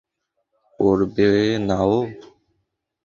করবে 0.79 1.29
না 1.67 1.79
ও। 1.91 1.99